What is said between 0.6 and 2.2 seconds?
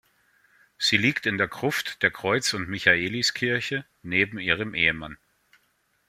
Sie liegt in der Gruft der